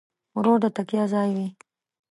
[0.37, 1.47] ورور د تکیه ځای وي.